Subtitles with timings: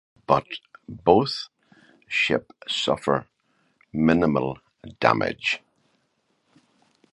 [0.25, 0.47] But
[0.89, 1.49] both
[2.07, 3.27] ship suffer
[3.93, 4.57] minimal
[4.99, 5.61] damage.